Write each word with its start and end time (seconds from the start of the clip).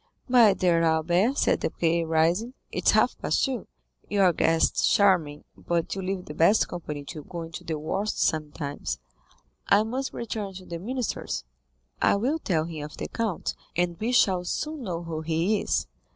"My 0.27 0.55
dear 0.55 0.81
Albert," 0.81 1.37
said 1.37 1.59
Debray, 1.59 2.01
rising, 2.03 2.55
"it 2.71 2.85
is 2.87 2.91
half 2.93 3.15
past 3.19 3.45
two. 3.45 3.67
Your 4.09 4.33
guest 4.33 4.77
is 4.77 4.87
charming, 4.87 5.43
but 5.55 5.93
you 5.93 6.01
leave 6.01 6.25
the 6.25 6.33
best 6.33 6.67
company 6.67 7.03
to 7.03 7.23
go 7.23 7.43
into 7.43 7.63
the 7.63 7.77
worst 7.77 8.17
sometimes. 8.19 8.97
I 9.67 9.83
must 9.83 10.11
return 10.11 10.55
to 10.55 10.65
the 10.65 10.79
minister's. 10.79 11.43
I 12.01 12.15
will 12.15 12.39
tell 12.39 12.65
him 12.65 12.83
of 12.83 12.97
the 12.97 13.09
count, 13.09 13.53
and 13.75 13.95
we 13.99 14.11
shall 14.11 14.43
soon 14.43 14.81
know 14.85 15.03
who 15.03 15.21
he 15.21 15.61
is." 15.61 15.85